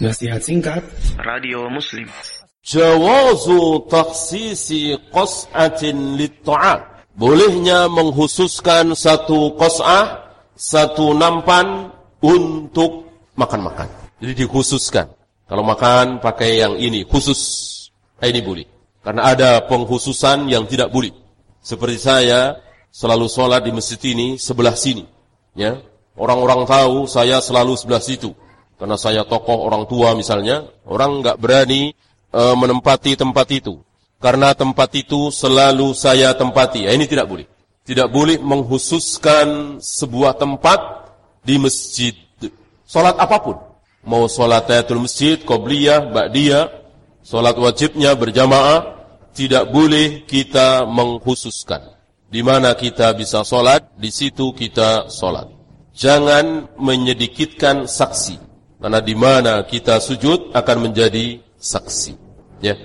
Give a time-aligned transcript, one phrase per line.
[0.00, 0.80] Nasihat singkat
[1.20, 2.08] Radio Muslim
[2.64, 6.80] Jawazu taksisi qas'atin litta'am
[7.12, 11.92] Bolehnya menghususkan satu qas'ah, satu nampan
[12.24, 13.92] untuk makan-makan.
[14.24, 15.12] Jadi dikhususkan.
[15.44, 17.40] Kalau makan pakai yang ini, khusus.
[18.24, 18.64] Eh, ini boleh.
[19.04, 21.12] Karena ada penghususan yang tidak boleh.
[21.60, 22.56] Seperti saya
[22.88, 25.04] selalu sholat di masjid ini sebelah sini.
[25.52, 25.76] Ya,
[26.16, 28.32] Orang-orang tahu saya selalu sebelah situ
[28.80, 31.92] karena saya tokoh orang tua misalnya, orang nggak berani
[32.32, 33.76] e, menempati tempat itu.
[34.16, 36.88] Karena tempat itu selalu saya tempati.
[36.88, 37.44] Ya, ini tidak boleh.
[37.84, 40.80] Tidak boleh menghususkan sebuah tempat
[41.44, 42.16] di masjid.
[42.88, 43.56] Salat apa pun.
[44.00, 46.72] Mau salat tayatul masjid, qobliyah, ba'diyah,
[47.20, 48.96] salat wajibnya berjamaah,
[49.36, 51.84] tidak boleh kita menghususkan.
[52.32, 55.52] Di mana kita bisa salat, di situ kita salat.
[55.92, 58.49] Jangan menyedikitkan saksi.
[58.80, 62.16] Karena di mana kita sujud akan menjadi saksi.
[62.64, 62.80] Ya.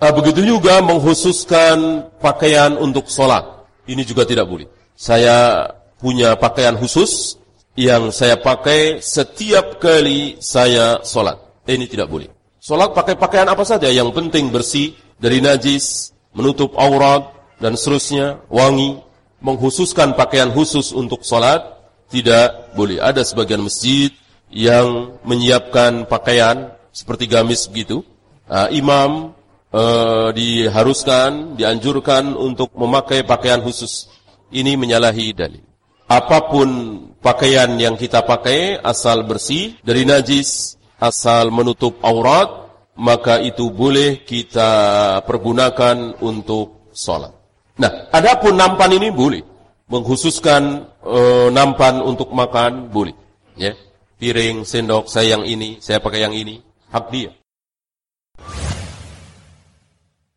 [0.00, 3.44] Nah, begitu juga menghususkan pakaian untuk sholat.
[3.84, 4.68] Ini juga tidak boleh.
[4.96, 5.68] Saya
[6.00, 7.36] punya pakaian khusus
[7.76, 11.36] yang saya pakai setiap kali saya sholat.
[11.68, 12.32] Ini tidak boleh.
[12.60, 19.04] Sholat pakai pakaian apa saja yang penting bersih dari najis, menutup aurat dan seterusnya, wangi.
[19.36, 21.60] Menghususkan pakaian khusus untuk sholat
[22.08, 22.96] tidak boleh.
[22.96, 24.08] Ada sebagian masjid
[24.56, 28.00] yang menyiapkan pakaian seperti gamis begitu,
[28.48, 29.36] uh, imam
[29.68, 34.08] uh, diharuskan, dianjurkan untuk memakai pakaian khusus.
[34.48, 35.60] Ini menyalahi dalil.
[36.08, 36.68] Apa pun
[37.20, 42.48] pakaian yang kita pakai asal bersih dari najis, asal menutup aurat,
[42.96, 44.70] maka itu boleh kita
[45.28, 47.34] pergunakan untuk sholat.
[47.76, 49.44] Nah, adapun nampan ini boleh.
[49.92, 53.12] Mengkhususkan uh, nampan untuk makan boleh.
[53.58, 53.76] Ya
[54.16, 57.30] piring, sendok, saya yang ini, saya pakai yang ini, hak dia.